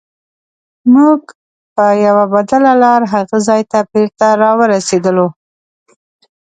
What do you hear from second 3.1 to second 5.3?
هغه ځای ته بېرته راورسیدلو.